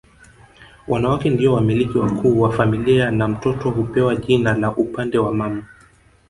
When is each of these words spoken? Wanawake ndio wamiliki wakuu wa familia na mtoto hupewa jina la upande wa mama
Wanawake 0.87 1.29
ndio 1.29 1.53
wamiliki 1.53 1.97
wakuu 1.97 2.41
wa 2.41 2.51
familia 2.51 3.11
na 3.11 3.27
mtoto 3.27 3.69
hupewa 3.71 4.15
jina 4.15 4.57
la 4.57 4.71
upande 4.75 5.17
wa 5.17 5.33
mama 5.33 5.65